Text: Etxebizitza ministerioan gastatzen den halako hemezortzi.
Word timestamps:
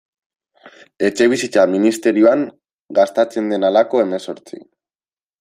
Etxebizitza 1.09 1.65
ministerioan 1.73 2.47
gastatzen 3.01 3.53
den 3.55 3.69
halako 3.71 4.03
hemezortzi. 4.07 4.63